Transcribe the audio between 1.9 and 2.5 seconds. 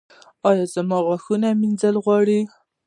غواړي؟